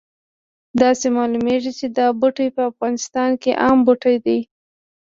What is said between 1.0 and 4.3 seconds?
معلومیږي چې دا بوټی په افغانستان کې عام بوټی